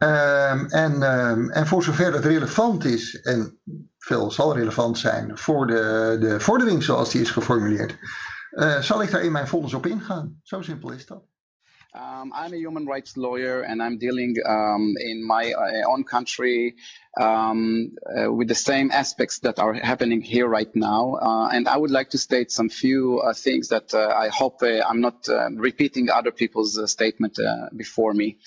Ehm, 0.00 0.64
en, 0.64 1.02
ehm, 1.02 1.50
en 1.50 1.66
voor 1.66 1.82
zover 1.82 2.12
het 2.12 2.24
relevant 2.24 2.84
is, 2.84 3.20
en 3.20 3.58
veel 3.98 4.30
zal 4.30 4.56
relevant 4.56 4.98
zijn 4.98 5.38
voor 5.38 5.66
de, 5.66 6.16
de 6.20 6.40
vordering 6.40 6.82
zoals 6.82 7.10
die 7.10 7.20
is 7.20 7.30
geformuleerd, 7.30 7.96
uh, 8.50 8.80
zal 8.80 9.02
ik 9.02 9.10
daar 9.10 9.22
in 9.22 9.32
mijn 9.32 9.48
vonnis 9.48 9.74
op 9.74 9.86
ingaan. 9.86 10.40
Zo 10.42 10.62
simpel 10.62 10.92
is 10.92 11.06
dat. 11.06 11.30
Um, 11.92 12.32
I'm 12.32 12.52
a 12.52 12.56
human 12.56 12.86
rights 12.86 13.16
lawyer 13.16 13.64
and 13.64 13.82
I'm 13.82 13.98
dealing 13.98 14.36
um, 14.46 14.96
in 14.96 15.26
my 15.26 15.52
uh, 15.52 15.90
own 15.90 16.04
country 16.04 16.76
um, 17.20 17.90
uh, 18.16 18.32
with 18.32 18.46
the 18.46 18.54
same 18.54 18.92
aspects 18.92 19.40
that 19.40 19.58
are 19.58 19.74
happening 19.74 20.22
here 20.22 20.46
right 20.46 20.72
now. 20.76 21.16
Uh, 21.16 21.48
and 21.48 21.66
I 21.66 21.76
would 21.76 21.90
like 21.90 22.10
to 22.10 22.18
state 22.18 22.52
some 22.52 22.68
few 22.68 23.18
uh, 23.18 23.32
things 23.34 23.68
that 23.68 23.92
uh, 23.92 24.14
I 24.16 24.28
hope 24.28 24.62
I'm 24.62 25.00
not 25.00 25.26
repeating 25.56 26.10
other 26.10 26.30
people's 26.30 26.78
statement 26.90 27.38
before 27.76 28.14
me. 28.14 28.38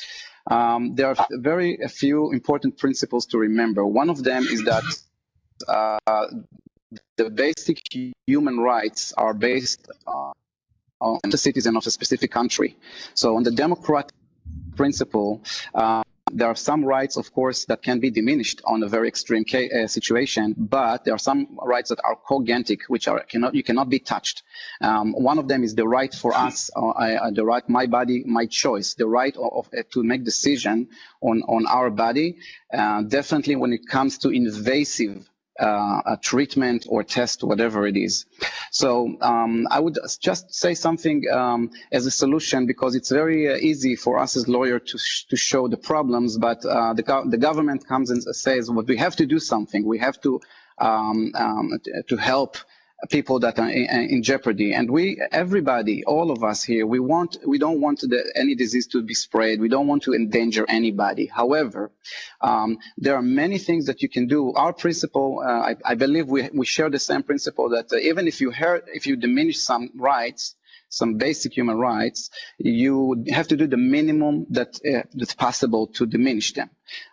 Um, 0.50 0.96
there 0.96 1.08
are 1.08 1.28
very 1.32 1.80
a 1.84 1.90
few 1.90 2.32
important 2.32 2.78
principles 2.78 3.26
to 3.28 3.38
remember. 3.38 3.86
One 3.86 4.10
of 4.10 4.24
them 4.24 4.44
is 4.44 4.64
that 4.64 4.84
the 7.18 7.30
basic 7.30 7.80
human 8.26 8.60
rights 8.60 9.14
are 9.18 9.34
based 9.34 9.90
on, 10.08 10.34
the 11.30 11.38
citizen 11.38 11.76
of 11.76 11.86
a 11.86 11.92
specific 11.92 12.32
country. 12.32 12.78
So 13.14 13.36
on 13.36 13.44
the 13.44 13.52
democratic 13.52 14.16
principle, 14.76 15.42
uh, 15.76 16.04
There 16.36 16.48
are 16.48 16.56
some 16.56 16.84
rights, 16.84 17.16
of 17.16 17.32
course, 17.32 17.66
that 17.66 17.84
can 17.84 18.00
be 18.00 18.10
diminished 18.10 18.62
on 18.66 18.82
a 18.82 18.88
very 18.88 19.08
extreme 19.08 19.46
uh, 19.54 19.88
situation, 19.88 20.56
but 20.58 21.04
there 21.06 21.14
are 21.14 21.20
some 21.20 21.60
rights 21.62 21.90
that 21.90 22.00
are 22.04 22.18
cogentic, 22.28 22.80
which 22.88 23.08
are 23.08 23.20
cannot 23.20 23.54
you 23.54 23.62
cannot 23.62 23.88
be 23.90 24.00
touched. 24.00 24.42
Um, 24.82 25.14
one 25.14 25.38
of 25.38 25.48
them 25.48 25.64
is 25.64 25.76
the 25.76 25.88
right 25.88 26.14
for 26.14 26.34
us, 26.34 26.72
uh, 26.76 26.88
uh, 26.90 27.30
the 27.32 27.46
right, 27.46 27.68
my 27.70 27.86
body, 27.86 28.24
my 28.26 28.48
choice, 28.48 28.96
the 28.96 29.06
right 29.06 29.36
of, 29.38 29.70
uh, 29.78 29.84
to 29.94 30.04
make 30.04 30.24
decision 30.24 30.88
on 31.22 31.44
on 31.44 31.68
our 31.68 31.92
body. 31.92 32.38
Uh, 32.74 33.04
definitely, 33.04 33.56
when 33.56 33.72
it 33.72 33.86
comes 33.88 34.18
to 34.18 34.30
invasive 34.30 35.30
uh, 35.60 36.02
a 36.06 36.18
treatment 36.22 36.86
or 36.90 37.04
test, 37.04 37.44
whatever 37.44 37.86
it 37.86 37.96
is. 37.96 38.26
So 38.72 39.16
um, 39.22 39.68
I 39.70 39.80
would 39.80 39.98
just 40.20 40.54
say 40.54 40.74
something 40.74 41.24
um, 41.32 41.72
as 41.92 42.06
a 42.06 42.12
solution 42.12 42.66
because 42.66 42.96
it's 42.96 43.12
very 43.12 43.50
uh, 43.50 43.58
easy 43.58 43.96
for 43.96 44.18
us 44.18 44.36
as 44.36 44.48
lawyers 44.48 44.82
to, 44.88 44.98
sh 44.98 45.26
to 45.26 45.36
show 45.36 45.68
the 45.68 45.78
problems, 45.78 46.38
but 46.38 46.66
uh, 46.66 46.94
the, 46.94 47.04
go 47.04 47.24
the 47.30 47.38
government 47.38 47.88
comes 47.88 48.10
and 48.10 48.24
says, 48.24 48.70
well, 48.70 48.86
we 48.88 48.98
have 48.98 49.16
to 49.18 49.26
do 49.26 49.40
something. 49.40 49.86
We 49.86 50.00
have 50.00 50.20
to 50.22 50.40
um, 50.80 51.32
um 51.36 51.70
to 52.08 52.18
help 52.18 52.58
people 53.10 53.40
that 53.40 53.60
are 53.60 53.70
in, 53.70 53.86
in, 54.10 54.24
jeopardy. 54.24 54.74
And 54.74 54.90
we, 54.90 55.22
everybody, 55.32 56.04
all 56.06 56.32
of 56.32 56.44
us 56.44 56.64
here, 56.64 56.86
we 56.86 57.00
want, 57.00 57.38
we 57.46 57.58
don't 57.58 57.82
want 57.82 58.00
the, 58.02 58.32
any 58.36 58.56
disease 58.56 58.88
to 58.88 59.02
be 59.02 59.14
spread. 59.14 59.60
We 59.60 59.70
don't 59.70 59.88
want 59.88 60.04
to 60.04 60.14
endanger 60.14 60.66
anybody. 60.70 61.26
However, 61.26 61.92
um, 62.42 62.78
there 62.98 63.16
are 63.16 63.22
many 63.22 63.58
things 63.58 63.86
that 63.88 64.02
you 64.02 64.10
can 64.10 64.28
do. 64.28 64.54
Our 64.54 64.74
principle, 64.74 65.44
uh, 65.46 65.50
I, 65.50 65.76
I, 65.86 65.96
believe 65.96 66.28
we, 66.28 66.50
we 66.54 66.66
share 66.66 66.90
the 66.90 67.00
same 67.00 67.24
principle 67.24 67.70
that 67.70 67.92
uh, 67.92 67.98
even 67.98 68.28
if 68.28 68.40
you 68.42 68.52
hurt, 68.52 68.86
if 68.94 69.06
you 69.08 69.16
diminish 69.16 69.60
some 69.60 69.90
rights, 69.96 70.56
some 70.94 71.16
basic 71.16 71.54
human 71.58 71.78
rights, 71.78 72.30
you 72.58 73.24
have 73.30 73.48
to 73.48 73.58
do 73.58 73.68
the 73.68 73.78
minimum 73.78 74.46
that 74.52 74.80
uh, 74.86 75.04
that's 75.14 75.34
possible 75.34 75.88
to 75.88 76.06
diminish 76.06 76.54
them. 76.54 76.70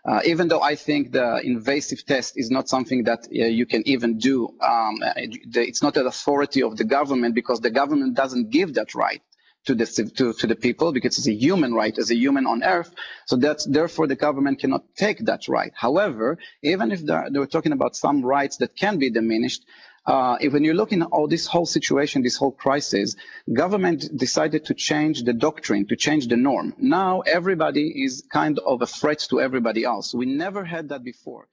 Uh, 0.06 0.20
even 0.24 0.48
though 0.48 0.60
I 0.60 0.74
think 0.74 1.12
the 1.12 1.40
invasive 1.42 2.04
test 2.04 2.36
is 2.36 2.50
not 2.50 2.68
something 2.68 3.04
that 3.04 3.20
uh, 3.28 3.46
you 3.46 3.66
can 3.66 3.82
even 3.86 4.18
do, 4.18 4.48
um, 4.60 4.96
it's 5.16 5.82
not 5.82 5.96
an 5.96 6.06
authority 6.06 6.62
of 6.62 6.76
the 6.76 6.84
government 6.84 7.34
because 7.34 7.60
the 7.60 7.70
government 7.70 8.14
doesn't 8.14 8.50
give 8.50 8.74
that 8.74 8.94
right 8.94 9.22
to 9.66 9.74
the 9.74 9.86
to, 10.16 10.32
to 10.32 10.46
the 10.46 10.56
people 10.56 10.92
because 10.92 11.18
it's 11.18 11.28
a 11.28 11.34
human 11.34 11.74
right 11.74 11.96
as 11.98 12.10
a 12.10 12.16
human 12.16 12.46
on 12.46 12.62
earth 12.62 12.94
so 13.26 13.36
that's 13.36 13.66
therefore 13.66 14.06
the 14.06 14.16
government 14.16 14.58
cannot 14.58 14.82
take 14.96 15.18
that 15.26 15.48
right 15.48 15.72
however 15.74 16.38
even 16.62 16.90
if 16.90 17.04
they're, 17.04 17.28
they're 17.30 17.46
talking 17.46 17.72
about 17.72 17.94
some 17.94 18.24
rights 18.24 18.56
that 18.56 18.74
can 18.74 18.98
be 18.98 19.10
diminished 19.10 19.64
uh, 20.06 20.38
when 20.50 20.64
you 20.64 20.72
look 20.74 20.92
in 20.92 21.02
all 21.02 21.28
this 21.28 21.46
whole 21.46 21.66
situation, 21.66 22.22
this 22.22 22.36
whole 22.36 22.52
crisis, 22.52 23.16
government 23.52 24.16
decided 24.16 24.64
to 24.64 24.74
change 24.74 25.22
the 25.24 25.32
doctrine, 25.32 25.86
to 25.86 25.96
change 25.96 26.28
the 26.28 26.36
norm. 26.36 26.74
Now 26.78 27.20
everybody 27.20 28.04
is 28.04 28.24
kind 28.32 28.58
of 28.60 28.82
a 28.82 28.86
threat 28.86 29.26
to 29.30 29.40
everybody 29.40 29.84
else. 29.84 30.14
We 30.14 30.26
never 30.26 30.64
had 30.64 30.88
that 30.88 31.04
before. 31.04 31.48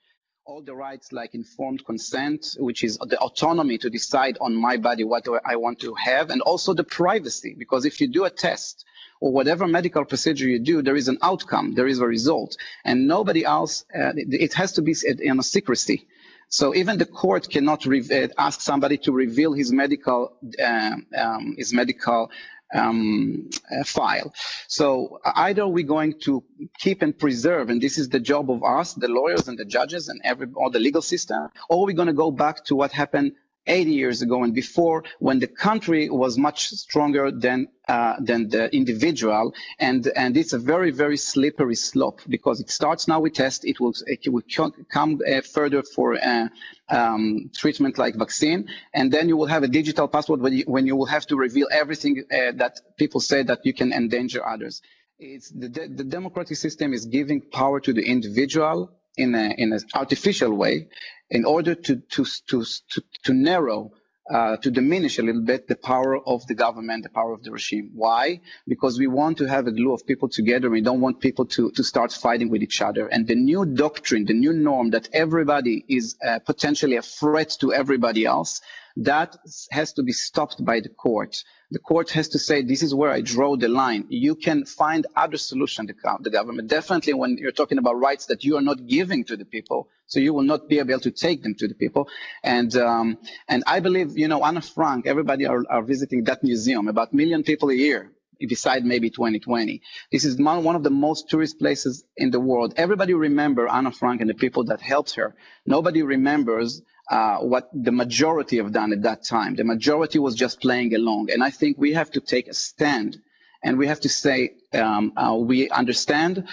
All 0.46 0.62
the 0.62 0.75
rights 0.75 1.12
like 1.12 1.36
informed 1.36 1.86
consent, 1.86 2.56
which 2.58 2.84
is 2.84 2.98
the 2.98 3.20
autonomy 3.20 3.77
to 3.80 3.89
decide 3.89 4.38
on 4.39 4.56
my 4.56 4.77
body 4.77 5.04
what 5.04 5.27
I 5.46 5.58
want 5.58 5.80
to 5.82 5.94
have, 5.96 6.30
and 6.30 6.42
also 6.42 6.74
the 6.74 6.86
privacy, 6.86 7.54
because 7.58 7.86
if 7.86 8.00
you 8.00 8.08
do 8.08 8.24
a 8.24 8.30
test, 8.30 8.86
or 9.19 9.31
whatever 9.31 9.67
medical 9.67 10.05
procedure 10.05 10.47
you 10.47 10.59
do, 10.59 10.81
there 10.81 10.95
is 10.95 11.07
an 11.07 11.17
outcome, 11.21 11.74
there 11.75 11.88
is 11.88 12.00
a 12.00 12.05
result, 12.05 12.57
and 12.86 13.07
nobody 13.07 13.43
else, 13.45 13.86
uh, 13.95 14.12
it 14.15 14.53
has 14.53 14.74
to 14.74 14.81
be 14.81 14.95
in 15.19 15.39
a 15.39 15.43
secrecy. 15.43 16.07
So 16.50 16.74
even 16.74 16.97
the 16.97 17.05
court 17.05 17.50
cannot 17.50 17.86
uh, 17.86 18.27
ask 18.38 18.62
somebody 18.62 18.97
to 19.00 19.12
reveal 19.12 19.53
his 19.53 19.71
medical 19.71 20.38
uh, 20.63 20.91
um, 21.17 21.55
his 21.57 21.74
medical 21.74 22.31
um, 22.74 23.50
uh, 23.71 23.83
file. 23.83 24.33
So 24.67 25.19
either 25.24 25.67
we're 25.67 25.86
going 25.86 26.19
to 26.21 26.43
keep 26.79 27.01
and 27.01 27.17
preserve, 27.17 27.69
and 27.69 27.81
this 27.81 27.97
is 27.97 28.09
the 28.09 28.19
job 28.19 28.50
of 28.50 28.63
us, 28.63 28.93
the 28.93 29.07
lawyers 29.07 29.47
and 29.47 29.57
the 29.57 29.65
judges 29.65 30.07
and 30.07 30.21
every 30.24 30.47
all 30.55 30.69
the 30.69 30.79
legal 30.79 31.01
system, 31.01 31.50
or 31.69 31.86
we're 31.86 31.95
going 31.95 32.07
to 32.07 32.13
go 32.13 32.31
back 32.31 32.63
to 32.65 32.75
what 32.75 32.91
happened 32.91 33.33
80 33.67 33.91
years 33.91 34.21
ago 34.21 34.43
and 34.43 34.53
before 34.53 35.03
when 35.19 35.39
the 35.39 35.47
country 35.47 36.09
was 36.09 36.38
much 36.38 36.69
stronger 36.69 37.31
than 37.31 37.67
uh, 37.88 38.15
than 38.19 38.50
the 38.50 38.74
individual. 38.75 39.53
And 39.79 40.07
and 40.15 40.36
it's 40.36 40.53
a 40.53 40.59
very 40.59 40.91
very 40.91 41.17
slippery 41.17 41.75
slope 41.75 42.21
because 42.27 42.59
it 42.59 42.69
starts 42.69 43.07
now 43.07 43.19
with 43.19 43.33
test 43.33 43.65
it 43.65 43.79
will 43.79 43.93
it 44.05 44.27
will 44.31 44.43
come 44.91 45.19
uh, 45.29 45.41
further 45.41 45.83
for 45.83 46.15
uh, 46.15 46.47
um, 46.89 47.50
treatment 47.55 47.97
like 47.97 48.15
vaccine. 48.15 48.67
And 48.93 49.12
then 49.12 49.27
you 49.29 49.38
will 49.38 49.47
have 49.47 49.63
a 49.63 49.67
digital 49.67 50.07
passport 50.07 50.39
when 50.39 50.53
you, 50.53 50.63
when 50.67 50.86
you 50.86 50.95
will 50.95 51.05
have 51.05 51.25
to 51.27 51.36
reveal 51.36 51.67
everything 51.71 52.24
uh, 52.31 52.51
that 52.55 52.79
people 52.97 53.19
say 53.19 53.43
that 53.43 53.65
you 53.65 53.74
can 53.74 53.93
endanger 53.93 54.45
others. 54.45 54.81
It's 55.19 55.50
the, 55.50 55.67
the 55.67 56.03
democratic 56.03 56.57
system 56.57 56.93
is 56.93 57.05
giving 57.05 57.41
power 57.41 57.79
to 57.79 57.91
the 57.91 58.03
individual 58.03 58.91
in 59.17 59.36
in 59.36 59.74
an 59.74 59.79
artificial 59.93 60.53
way 60.53 60.88
in 61.29 61.45
order 61.45 61.75
to, 61.75 61.97
to, 61.97 62.25
to, 62.47 62.63
to, 62.89 63.03
to 63.24 63.33
narrow, 63.33 63.91
uh, 64.33 64.57
to 64.57 64.71
diminish 64.71 65.19
a 65.19 65.21
little 65.21 65.43
bit 65.43 65.67
the 65.67 65.75
power 65.75 66.17
of 66.27 66.45
the 66.47 66.55
government, 66.55 67.03
the 67.03 67.09
power 67.09 67.33
of 67.33 67.43
the 67.43 67.51
regime. 67.51 67.91
Why? 67.93 68.41
Because 68.67 69.00
we 69.00 69.07
want 69.07 69.38
to 69.38 69.45
have 69.45 69.67
a 69.67 69.71
glue 69.71 69.93
of 69.93 70.05
people 70.05 70.29
together. 70.29 70.69
We 70.69 70.81
don't 70.81 71.01
want 71.01 71.19
people 71.19 71.45
to, 71.47 71.71
to 71.71 71.83
start 71.83 72.12
fighting 72.12 72.50
with 72.50 72.62
each 72.62 72.81
other. 72.81 73.07
And 73.07 73.27
the 73.27 73.36
new 73.36 73.65
doctrine, 73.65 74.25
the 74.25 74.33
new 74.33 74.53
norm 74.53 74.91
that 74.91 75.09
everybody 75.13 75.86
is 75.88 76.15
uh, 76.25 76.39
potentially 76.39 76.97
a 76.97 77.01
threat 77.01 77.55
to 77.62 77.74
everybody 77.74 78.25
else, 78.25 78.62
that 78.98 79.38
has 79.72 79.94
to 79.94 80.04
be 80.04 80.12
stopped 80.12 80.63
by 80.66 80.80
the 80.80 80.89
court. 80.89 81.44
The 81.70 81.80
court 81.80 82.10
has 82.12 82.30
to 82.30 82.39
say, 82.39 82.63
this 82.63 82.82
is 82.82 82.96
where 82.96 83.12
I 83.12 83.22
draw 83.22 83.56
the 83.56 83.68
line. 83.68 84.06
You 84.10 84.36
can 84.36 84.66
find 84.66 85.06
other 85.16 85.38
solutions, 85.38 85.92
the 86.22 86.30
government. 86.30 86.68
Definitely 86.68 87.13
when 87.13 87.38
you're 87.38 87.51
talking 87.51 87.77
about 87.77 88.00
rights 88.00 88.25
that 88.27 88.44
you 88.44 88.58
are 88.58 88.62
not 88.62 88.88
giving 88.88 89.24
to 89.25 89.38
the 89.38 89.46
people, 89.46 89.89
so 90.08 90.20
you 90.20 90.34
will 90.34 90.44
not 90.44 90.68
be 90.68 90.80
able 90.80 91.00
to 91.00 91.12
take 91.12 91.44
them 91.44 91.54
to 91.56 91.68
the 91.68 91.75
people. 91.75 92.10
And 92.44 92.75
um, 92.75 93.18
and 93.48 93.63
I 93.68 93.82
believe, 93.82 94.18
you 94.18 94.27
know, 94.27 94.44
Anna 94.44 94.62
Frank, 94.62 95.06
everybody 95.06 95.46
are, 95.46 95.63
are 95.70 95.84
visiting 95.84 96.24
that 96.24 96.44
museum, 96.44 96.88
about 96.88 97.13
a 97.13 97.16
million 97.16 97.44
people 97.44 97.70
a 97.70 97.75
year 97.75 98.12
beside 98.39 98.86
maybe 98.86 99.10
2020. 99.10 99.82
This 100.12 100.25
is 100.25 100.38
one 100.38 100.75
of 100.75 100.84
the 100.84 100.89
most 100.89 101.30
tourist 101.30 101.60
places 101.60 102.04
in 102.16 102.32
the 102.32 102.39
world. 102.39 102.74
Everybody 102.77 103.13
remember 103.13 103.68
Anna 103.68 103.92
Frank 103.92 104.22
and 104.22 104.30
the 104.30 104.36
people 104.36 104.66
that 104.66 104.82
helped 104.82 105.16
her. 105.16 105.36
Nobody 105.66 106.04
remembers 106.04 106.82
uh, 107.10 107.38
what 107.38 107.70
the 107.74 107.92
majority 107.92 108.58
have 108.58 108.72
done 108.72 108.92
at 108.92 109.02
that 109.04 109.24
time. 109.24 109.56
The 109.56 109.64
majority 109.64 110.20
was 110.20 110.36
just 110.36 110.60
playing 110.62 110.94
along. 110.94 111.30
And 111.32 111.44
I 111.44 111.50
think 111.50 111.78
we 111.78 111.94
have 111.94 112.12
to 112.12 112.22
take 112.22 112.48
a 112.48 112.54
stand 112.54 113.18
and 113.64 113.78
we 113.78 113.88
have 113.88 114.00
to 114.02 114.10
say, 114.10 114.52
um, 114.74 115.14
uh, 115.18 115.36
we 115.36 115.70
understand, 115.70 116.48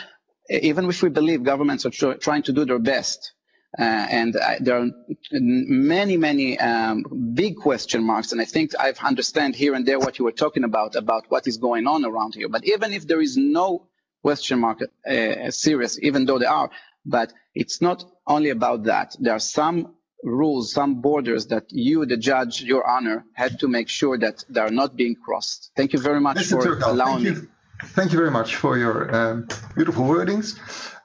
even 0.48 0.88
if 0.88 1.02
we 1.02 1.08
believe 1.08 1.42
governments 1.42 1.84
are 1.86 1.90
tr- 1.90 2.12
trying 2.14 2.42
to 2.44 2.52
do 2.52 2.64
their 2.64 2.78
best. 2.78 3.32
Uh, 3.76 3.82
and 3.82 4.36
uh, 4.36 4.54
there 4.60 4.78
are 4.78 4.88
many, 5.32 6.16
many 6.16 6.58
um, 6.60 7.04
big 7.34 7.56
question 7.56 8.04
marks. 8.04 8.30
And 8.30 8.40
I 8.40 8.44
think 8.44 8.70
I've 8.78 8.98
understand 9.00 9.56
here 9.56 9.74
and 9.74 9.84
there 9.84 9.98
what 9.98 10.18
you 10.18 10.24
were 10.24 10.32
talking 10.32 10.62
about, 10.62 10.94
about 10.94 11.24
what 11.28 11.48
is 11.48 11.56
going 11.56 11.88
on 11.88 12.04
around 12.04 12.34
here. 12.34 12.48
But 12.48 12.64
even 12.64 12.92
if 12.92 13.08
there 13.08 13.20
is 13.20 13.36
no 13.36 13.88
question 14.22 14.60
mark 14.60 14.78
uh, 14.82 15.50
serious, 15.50 15.98
even 16.00 16.24
though 16.24 16.38
there 16.38 16.50
are, 16.50 16.70
but 17.04 17.32
it's 17.54 17.82
not 17.82 18.04
only 18.26 18.50
about 18.50 18.84
that. 18.84 19.16
There 19.20 19.34
are 19.34 19.40
some 19.40 19.94
rules, 20.24 20.72
some 20.72 21.00
borders 21.00 21.46
that 21.46 21.64
you, 21.70 22.06
the 22.06 22.16
judge, 22.16 22.62
your 22.62 22.86
honor, 22.86 23.24
had 23.34 23.58
to 23.60 23.68
make 23.68 23.88
sure 23.88 24.18
that 24.18 24.44
they 24.48 24.60
are 24.60 24.70
not 24.70 24.96
being 24.96 25.16
crossed. 25.24 25.70
Thank 25.76 25.92
you 25.92 26.00
very 26.00 26.20
much 26.20 26.36
Mr. 26.36 26.62
for 26.62 26.78
allowing 26.80 27.24
thank 27.24 27.36
you. 27.36 27.48
Thank 27.94 28.12
you 28.12 28.18
very 28.18 28.30
much 28.30 28.56
for 28.56 28.78
your 28.78 29.14
um, 29.14 29.46
beautiful 29.74 30.04
wordings. 30.04 30.56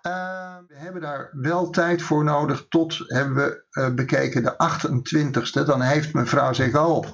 Uh, 0.03 0.57
we 0.67 0.75
hebben 0.75 1.01
daar 1.01 1.29
wel 1.31 1.69
tijd 1.69 2.01
voor 2.01 2.23
nodig 2.23 2.65
tot, 2.69 2.97
hebben 3.07 3.35
we 3.35 3.65
uh, 3.71 3.93
bekeken, 3.93 4.43
de 4.43 4.53
28ste. 4.53 5.65
Dan 5.65 5.81
heeft 5.81 6.13
mevrouw 6.13 6.53
Zegal 6.53 7.05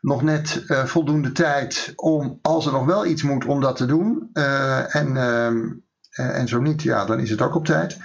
nog 0.00 0.22
net 0.22 0.64
uh, 0.66 0.84
voldoende 0.84 1.32
tijd 1.32 1.92
om, 1.96 2.38
als 2.42 2.66
er 2.66 2.72
nog 2.72 2.84
wel 2.84 3.06
iets 3.06 3.22
moet, 3.22 3.44
om 3.44 3.60
dat 3.60 3.76
te 3.76 3.86
doen. 3.86 4.30
en, 4.32 5.16
ehm, 5.16 5.68
en 6.14 6.48
zo 6.48 6.60
niet, 6.60 6.82
ja, 6.82 7.04
dan 7.04 7.20
is 7.20 7.30
het 7.30 7.42
ook 7.42 7.54
op 7.54 7.64
tijd. 7.64 7.98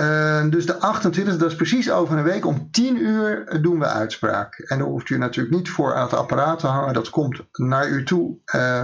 Uh, 0.00 0.50
dus 0.50 0.66
de 0.66 0.74
28e, 0.74 1.24
dat 1.24 1.50
is 1.50 1.54
precies 1.56 1.90
over 1.90 2.18
een 2.18 2.24
week. 2.24 2.46
Om 2.46 2.68
10 2.70 3.02
uur 3.02 3.58
doen 3.62 3.78
we 3.78 3.86
uitspraak. 3.86 4.58
En 4.58 4.78
dan 4.78 4.88
hoeft 4.88 5.10
u 5.10 5.18
natuurlijk 5.18 5.56
niet 5.56 5.70
voor 5.70 5.94
aan 5.94 6.02
het 6.02 6.14
apparaat 6.14 6.58
te 6.58 6.66
hangen. 6.66 6.94
Dat 6.94 7.10
komt 7.10 7.40
naar 7.52 7.88
u 7.88 8.04
toe 8.04 8.36
uh, 8.54 8.82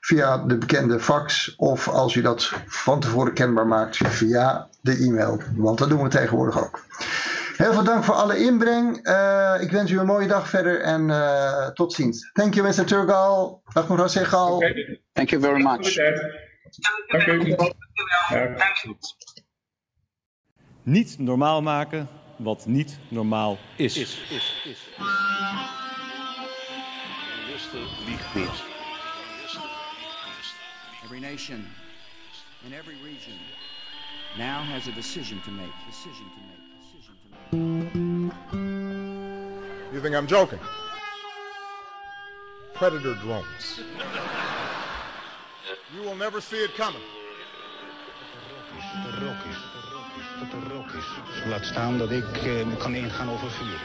via 0.00 0.38
de 0.38 0.58
bekende 0.58 1.00
fax. 1.00 1.54
Of 1.56 1.88
als 1.88 2.14
u 2.14 2.20
dat 2.20 2.52
van 2.66 3.00
tevoren 3.00 3.32
kenbaar 3.32 3.66
maakt 3.66 3.96
via 3.96 4.68
de 4.80 4.96
e-mail. 4.96 5.42
Want 5.56 5.78
dat 5.78 5.88
doen 5.88 6.02
we 6.02 6.08
tegenwoordig 6.08 6.64
ook. 6.64 6.80
Heel 7.56 7.72
veel 7.72 7.84
dank 7.84 8.04
voor 8.04 8.14
alle 8.14 8.38
inbreng. 8.38 9.08
Uh, 9.08 9.54
ik 9.60 9.70
wens 9.70 9.90
u 9.90 9.98
een 9.98 10.06
mooie 10.06 10.28
dag 10.28 10.48
verder 10.48 10.80
en 10.80 11.08
uh, 11.08 11.66
tot 11.66 11.92
ziens. 11.92 12.30
Thank 12.32 12.54
you, 12.54 12.66
Mr. 12.66 12.84
Turgal. 12.84 13.62
Dag 13.72 13.88
mevrouw 13.88 14.08
Segal. 14.08 14.62
Thank 15.12 15.30
you 15.30 15.42
very 15.42 15.62
much. 15.62 15.96
Dank 16.80 17.26
u. 17.26 17.56
Dank 18.56 18.82
u. 18.84 18.94
Niet 20.82 21.18
normaal 21.18 21.62
maken 21.62 22.08
wat 22.36 22.66
niet 22.66 22.98
normaal 23.08 23.58
is. 23.76 23.96
is, 23.96 24.18
is, 24.30 24.62
is. 24.64 24.88
Every 31.04 31.20
nation 31.20 31.66
in 32.66 32.72
every 32.72 32.94
region 33.04 33.34
now 34.38 34.62
has 34.62 34.86
a 34.86 34.92
decision 34.92 35.40
to 35.42 35.50
make. 35.50 35.72
Decision 35.86 36.30
to 36.30 36.40
make. 36.48 36.62
Decision 36.80 37.14
to 37.22 37.28
make. 37.96 38.32
You 39.92 40.00
think 40.00 40.14
I'm 40.14 40.26
joking? 40.26 40.60
Predator 42.74 43.14
drones. 43.14 43.80
You 45.94 46.02
will 46.02 46.16
never 46.16 46.40
see 46.40 46.56
it 46.56 46.74
coming. 46.74 47.02
Rok 49.20 49.46
is, 49.50 49.56
rok 49.92 50.10
is, 50.16 50.70
rok 50.70 50.92
is. 50.94 51.46
Laat 51.46 51.64
staan 51.64 51.98
dat 51.98 52.10
ik 52.10 52.36
eh, 52.36 52.78
kan 52.78 52.94
ingaan 52.94 53.30
over 53.30 53.50
vuur. 53.50 53.80